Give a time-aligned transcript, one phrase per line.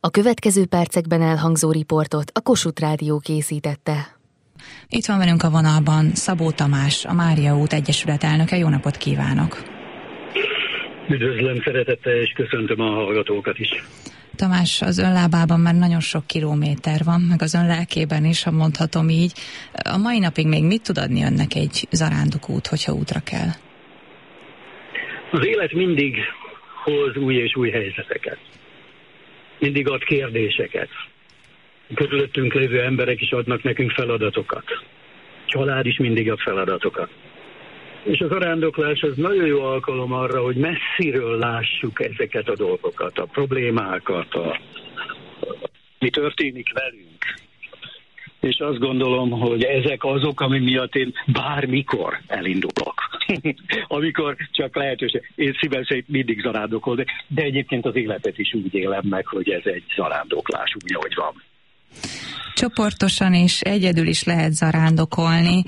[0.00, 3.96] A következő percekben elhangzó riportot a Kossuth Rádió készítette.
[4.88, 8.56] Itt van velünk a vonalban Szabó Tamás, a Mária út Egyesület elnöke.
[8.56, 9.62] Jó napot kívánok!
[11.08, 13.68] Üdvözlöm szeretettel, és köszöntöm a hallgatókat is.
[14.36, 18.50] Tamás, az ön lábában már nagyon sok kilométer van, meg az ön lelkében is, ha
[18.50, 19.32] mondhatom így.
[19.72, 23.50] A mai napig még mit tud adni önnek egy zarándokút, hogyha útra kell?
[25.32, 26.16] Az élet mindig
[26.84, 28.38] hoz új és új helyzeteket.
[29.58, 30.88] Mindig ad kérdéseket.
[31.94, 34.64] Körülöttünk lévő emberek is adnak nekünk feladatokat.
[35.46, 37.10] Család is mindig ad feladatokat.
[38.02, 43.24] És az arándoklás az nagyon jó alkalom arra, hogy messziről lássuk ezeket a dolgokat, a
[43.24, 44.60] problémákat, a,
[45.98, 47.24] mi történik velünk.
[48.40, 52.97] És azt gondolom, hogy ezek azok, ami miatt én bármikor elindulok.
[53.88, 55.32] Amikor csak lehetőség.
[55.34, 59.62] Én szívem szerint mindig zarándokolok, de egyébként az életet is úgy élem meg, hogy ez
[59.64, 61.42] egy zarándoklás, úgy, ahogy van.
[62.54, 65.62] Csoportosan és egyedül is lehet zarándokolni.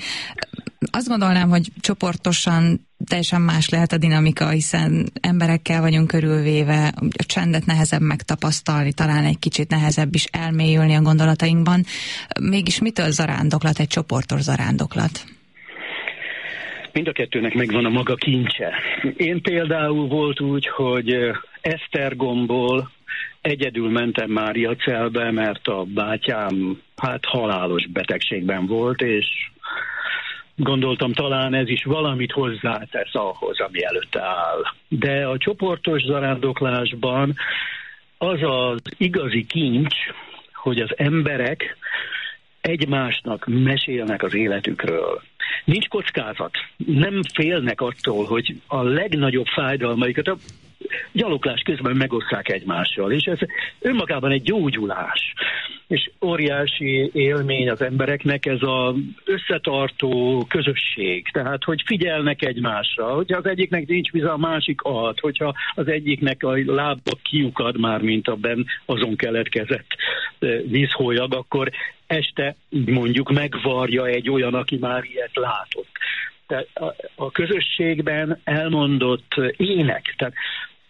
[0.91, 7.67] Azt gondolnám, hogy csoportosan teljesen más lehet a dinamika, hiszen emberekkel vagyunk körülvéve, a csendet
[7.67, 11.85] nehezebb megtapasztalni, talán egy kicsit nehezebb is elmélyülni a gondolatainkban.
[12.41, 15.25] Mégis mitől zarándoklat, egy csoportos zarándoklat?
[16.93, 18.75] Mind a kettőnek megvan a maga kincse.
[19.17, 22.91] Én például volt úgy, hogy Esztergomból
[23.41, 29.27] Egyedül mentem Mária celbe, mert a bátyám hát halálos betegségben volt, és
[30.57, 34.63] gondoltam talán ez is valamit hozzátesz ahhoz, ami előtte áll.
[34.89, 37.37] De a csoportos zarándoklásban
[38.19, 39.95] az az igazi kincs,
[40.53, 41.77] hogy az emberek
[42.61, 45.23] egymásnak mesélnek az életükről.
[45.65, 46.51] Nincs kockázat.
[46.77, 50.37] Nem félnek attól, hogy a legnagyobb fájdalmaikat, a
[51.13, 53.39] gyaloglás közben megosztják egymással, és ez
[53.81, 55.35] önmagában egy gyógyulás.
[55.87, 61.29] És óriási élmény az embereknek ez az összetartó közösség.
[61.33, 66.43] Tehát, hogy figyelnek egymásra, hogyha az egyiknek nincs víz, a másik ad, hogyha az egyiknek
[66.43, 69.97] a lába kiukad már, mint a ben azon keletkezett
[70.67, 71.71] vízhólyag, akkor
[72.07, 75.89] este mondjuk megvarja egy olyan, aki már ilyet látott.
[76.47, 80.35] Tehát a, a közösségben elmondott ének, tehát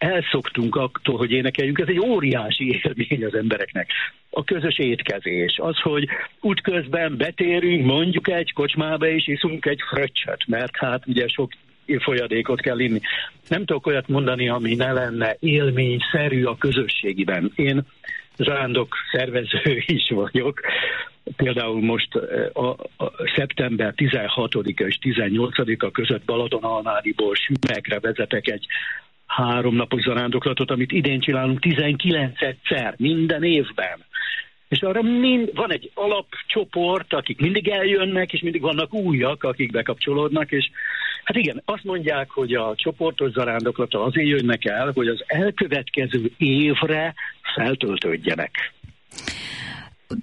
[0.01, 3.89] elszoktunk attól, hogy énekeljünk, ez egy óriási élmény az embereknek.
[4.29, 6.07] A közös étkezés, az, hogy
[6.39, 11.51] útközben betérünk, mondjuk egy kocsmába és iszunk egy fröccsöt, mert hát ugye sok
[11.99, 12.99] folyadékot kell inni.
[13.47, 17.51] Nem tudok olyat mondani, ami ne lenne élményszerű a közösségiben.
[17.55, 17.81] Én
[18.37, 20.61] zsándok szervező is vagyok.
[21.35, 22.15] Például most
[22.53, 28.65] a, a szeptember 16-a és 18-a között Balatonalmádiból Sümegre vezetek egy
[29.35, 34.05] háromnapos zarándoklatot, amit idén csinálunk 19-szer, minden évben.
[34.67, 40.51] És arra mind, van egy alapcsoport, akik mindig eljönnek, és mindig vannak újak, akik bekapcsolódnak,
[40.51, 40.69] és
[41.23, 47.13] hát igen, azt mondják, hogy a csoportos zarándoklata azért jönnek el, hogy az elkövetkező évre
[47.55, 48.73] feltöltődjenek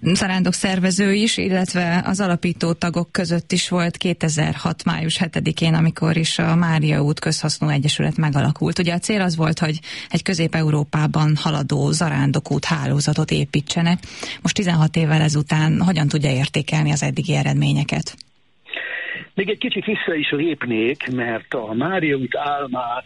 [0.02, 4.84] zarándok szervező is, illetve az alapító tagok között is volt 2006.
[4.84, 8.78] május 7-én, amikor is a Mária út közhasznú egyesület megalakult.
[8.78, 9.78] Ugye a cél az volt, hogy
[10.08, 13.98] egy Közép-Európában haladó zarándokút hálózatot építsenek.
[14.42, 18.16] Most 16 évvel ezután hogyan tudja értékelni az eddigi eredményeket?
[19.34, 23.04] Még egy kicsit vissza is lépnék, mert a Mária út álmát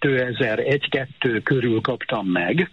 [0.00, 2.70] 2001-2 körül kaptam meg,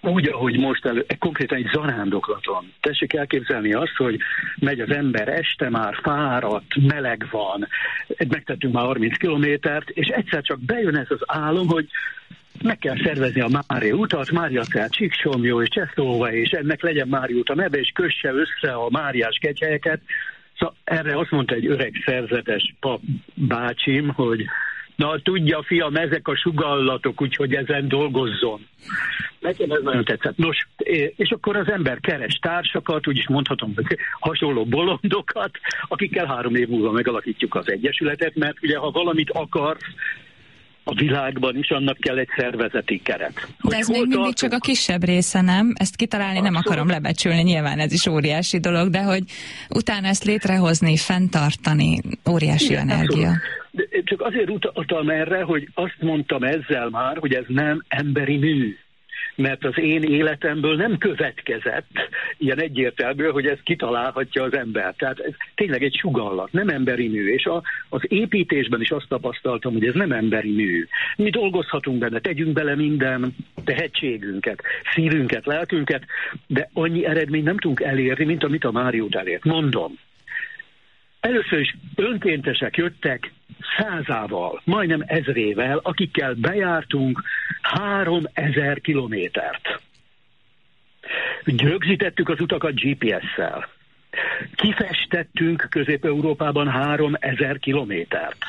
[0.00, 2.72] úgy, ahogy most elő, konkrétan egy zarándoklaton.
[2.80, 4.18] Tessék elképzelni azt, hogy
[4.58, 7.68] megy az ember este, már fáradt, meleg van,
[8.28, 11.88] megtettünk már 30 kilométert, és egyszer csak bejön ez az álom, hogy
[12.62, 17.36] meg kell szervezni a Mária utat, Mária Cel, Csíksomjó és Csesztóva, és ennek legyen Mária
[17.36, 20.00] út a neve, és kösse össze a Máriás kegyhelyeket.
[20.58, 23.00] Szóval erre azt mondta egy öreg szerzetes pap
[23.34, 24.44] bácsim, hogy
[25.00, 28.66] Na, tudja, fiam, ezek a sugallatok, úgyhogy ezen dolgozzon.
[29.38, 30.36] Nekem ez nagyon tetszett.
[30.36, 30.66] Nos,
[31.16, 35.50] és akkor az ember keres társakat, úgyis mondhatom, hogy hasonló bolondokat,
[35.88, 39.76] akikkel három év múlva megalakítjuk az Egyesületet, mert ugye ha valamit akar,
[40.84, 43.48] a világban is annak kell egy szervezeti keret.
[43.62, 44.36] De ez még mindig tartunk?
[44.36, 45.72] csak a kisebb része, nem?
[45.74, 46.52] Ezt kitalálni Abszolút.
[46.52, 49.22] nem akarom lebecsülni, nyilván ez is óriási dolog, de hogy
[49.68, 52.00] utána ezt létrehozni, fenntartani,
[52.30, 53.28] óriási Igen, energia.
[53.28, 53.59] Abszolút.
[53.70, 58.76] De csak azért utaltam erre, hogy azt mondtam ezzel már, hogy ez nem emberi mű.
[59.34, 61.88] mert az én életemből nem következett
[62.38, 64.94] ilyen egyértelmű, hogy ez kitalálhatja az ember.
[64.98, 67.32] Tehát ez tényleg egy sugallat, nem emberi mű.
[67.32, 70.86] És a, az építésben is azt tapasztaltam, hogy ez nem emberi mű.
[71.16, 73.34] Mi dolgozhatunk benne, tegyünk bele minden
[73.64, 74.62] tehetségünket,
[74.94, 76.04] szívünket, lelkünket,
[76.46, 79.44] de annyi eredményt nem tudunk elérni, mint amit a Máriót elért.
[79.44, 79.98] Mondom,
[81.20, 83.32] Először is önkéntesek jöttek
[83.76, 87.22] százával, majdnem ezrével, akikkel bejártunk
[87.62, 89.80] három ezer kilométert.
[91.44, 93.68] Rögzítettük az utakat GPS-szel.
[94.54, 98.44] Kifestettünk Közép-Európában három ezer kilométert.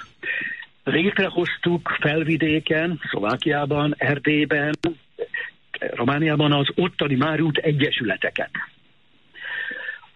[0.83, 4.73] Létrehoztuk felvidéken, Szlovákiában, Erdélyben,
[5.79, 8.51] Romániában az ottani Márút egyesületeket.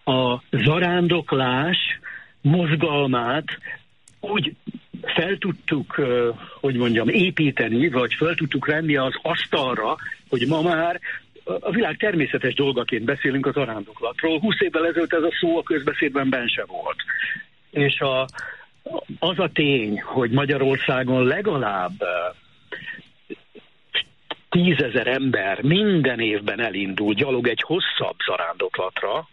[0.04, 1.76] A zarándoklás
[2.46, 3.44] mozgalmát
[4.20, 4.54] úgy
[5.02, 6.00] fel tudtuk,
[6.60, 9.96] hogy mondjam, építeni, vagy fel tudtuk venni az asztalra,
[10.28, 11.00] hogy ma már
[11.44, 14.40] a világ természetes dolgaként beszélünk az arándoklatról.
[14.40, 16.96] 20 évvel ezelőtt ez a szó a közbeszédben ben sem volt.
[17.70, 18.26] És a,
[19.18, 21.92] az a tény, hogy Magyarországon legalább
[24.48, 29.28] tízezer ember minden évben elindul gyalog egy hosszabb zarándoklatra,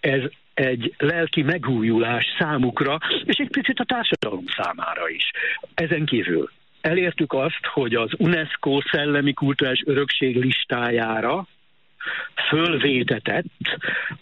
[0.00, 0.22] ez
[0.60, 5.30] egy lelki megújulás számukra, és egy picit a társadalom számára is.
[5.74, 11.46] Ezen kívül elértük azt, hogy az UNESCO szellemi kulturális örökség listájára
[12.48, 13.78] fölvétetett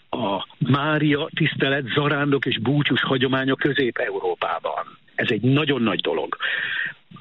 [0.09, 4.97] a Mária tisztelet, zarándok és búcsús hagyománya Közép-Európában.
[5.15, 6.37] Ez egy nagyon nagy dolog.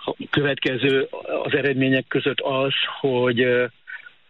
[0.04, 1.08] A következő
[1.44, 3.46] az eredmények között az, hogy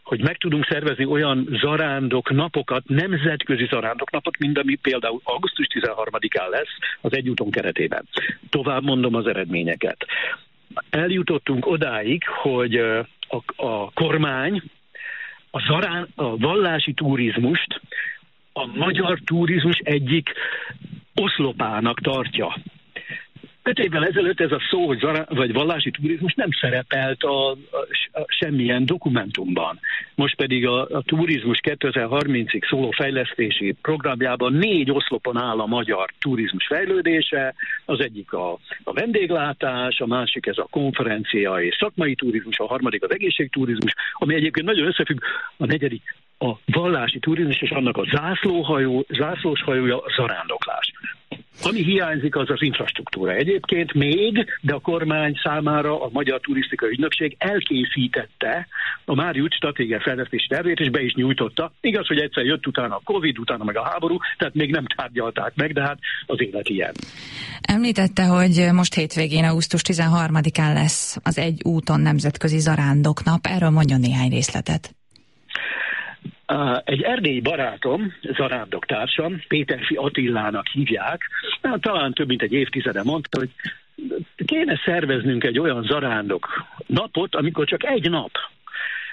[0.08, 6.48] hogy meg tudunk szervezni olyan zarándok napokat, nemzetközi zarándok napot, mint ami például augusztus 13-án
[6.50, 8.08] lesz az egyúton keretében.
[8.50, 10.06] Tovább mondom az eredményeket.
[10.90, 13.06] Eljutottunk odáig, hogy a,
[13.56, 14.62] a kormány
[15.50, 17.80] a, zarán, a vallási turizmust
[18.52, 20.32] a magyar turizmus egyik
[21.14, 22.56] oszlopának tartja.
[23.68, 27.56] Öt évvel ezelőtt ez a szó, hogy zara, vagy vallási turizmus nem szerepelt a, a,
[28.12, 29.78] a semmilyen dokumentumban.
[30.14, 36.66] Most pedig a, a turizmus 2030-ig szóló fejlesztési programjában négy oszlopon áll a magyar turizmus
[36.66, 37.54] fejlődése,
[37.84, 38.52] az egyik a,
[38.84, 44.34] a vendéglátás, a másik ez a konferencia és szakmai turizmus, a harmadik az egészségturizmus, ami
[44.34, 45.18] egyébként nagyon összefügg,
[45.56, 50.77] a negyedik a vallási turizmus és annak a zászlóhajó, zászlós hajója a zarándoklás.
[51.62, 53.32] Ami hiányzik, az az infrastruktúra.
[53.32, 58.68] Egyébként még, de a kormány számára a Magyar Turisztikai Ügynökség elkészítette
[59.04, 61.72] a Máriusz stratégiai fejlesztési tervét, és be is nyújtotta.
[61.80, 65.52] Igaz, hogy egyszer jött utána a Covid, utána meg a háború, tehát még nem tárgyalták
[65.54, 66.92] meg, de hát az élet ilyen.
[67.60, 73.46] Említette, hogy most hétvégén, augusztus 13-án lesz az egy úton nemzetközi zarándoknap.
[73.46, 74.97] Erről mondjon néhány részletet.
[76.84, 81.22] Egy erdélyi barátom, zarándoktársam, Péterfi Attillának hívják,
[81.80, 83.50] talán több mint egy évtizede mondta, hogy
[84.46, 86.48] kéne szerveznünk egy olyan zarándok
[86.86, 88.30] napot, amikor csak egy nap.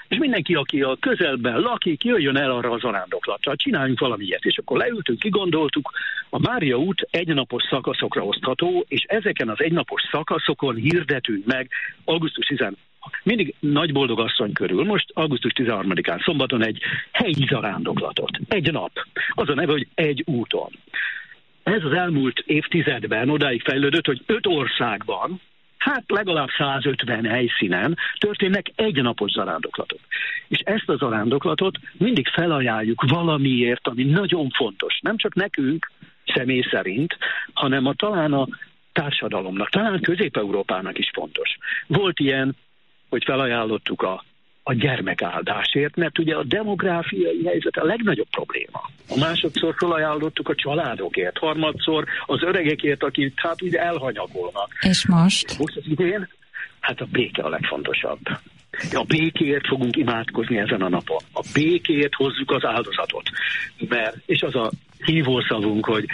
[0.08, 4.26] És mindenki, aki a közelben lakik, jöjjön el arra a zarándoklatra, csináljunk valami.
[4.38, 5.90] És akkor leültünk, kigondoltuk,
[6.30, 11.70] a Mária út egynapos szakaszokra osztható, és ezeken az egynapos szakaszokon hirdetünk meg
[12.04, 12.60] augusztus 10
[13.22, 16.78] mindig nagy boldog asszony körül, most augusztus 13-án szombaton egy
[17.12, 18.30] helyi zarándoklatot.
[18.48, 18.90] Egy nap.
[19.30, 20.70] Az a neve, hogy egy úton.
[21.62, 25.40] Ez az elmúlt évtizedben odáig fejlődött, hogy öt országban,
[25.78, 29.98] hát legalább 150 helyszínen történnek egynapos zarándoklatok.
[30.48, 34.98] És ezt a zarándoklatot mindig felajánljuk valamiért, ami nagyon fontos.
[35.02, 35.90] Nem csak nekünk,
[36.34, 37.16] személy szerint,
[37.52, 38.46] hanem a talán a
[38.92, 41.56] társadalomnak, talán Közép-Európának is fontos.
[41.86, 42.56] Volt ilyen
[43.08, 44.24] hogy felajánlottuk a,
[44.62, 48.90] a gyermekáldásért, mert ugye a demográfiai helyzet a legnagyobb probléma.
[49.08, 54.68] A másodszor felajánlottuk a családokért, harmadszor az öregekért, akik hát ugye elhanyagolnak.
[54.80, 55.58] És most?
[55.58, 56.28] Most az idén,
[56.80, 58.20] hát a béke a legfontosabb.
[58.92, 61.22] A békért fogunk imádkozni ezen a napon.
[61.32, 63.30] A békért hozzuk az áldozatot.
[63.88, 64.70] Mert, és az a
[65.04, 66.04] hívószavunk, hogy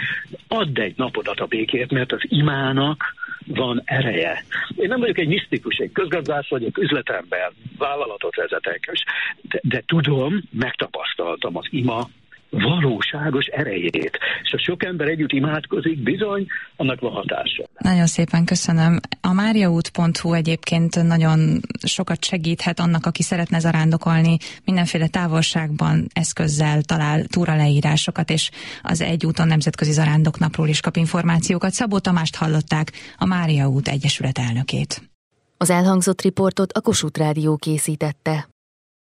[0.47, 3.13] add egy napodat a békért, mert az imának
[3.47, 4.43] van ereje.
[4.75, 8.91] Én nem vagyok egy misztikus, egy közgazdász vagyok, üzletember, vállalatot vezetek,
[9.41, 12.07] de, de tudom, megtapasztaltam az ima
[12.53, 14.19] valóságos erejét.
[14.43, 16.45] És ha sok ember együtt imádkozik, bizony,
[16.75, 17.63] annak van hatása.
[17.77, 18.99] Nagyon szépen köszönöm.
[19.21, 28.29] A máriaút.hu egyébként nagyon sokat segíthet annak, aki szeretne zarándokolni, mindenféle távolságban, eszközzel talál túraleírásokat,
[28.29, 28.49] és
[28.81, 31.71] az egy úton nemzetközi zarándoknapról is kap információkat.
[31.71, 35.11] Szabó Tamást hallották, a Mária út Egyesület elnökét.
[35.57, 38.47] Az elhangzott riportot a Kossuth Rádió készítette.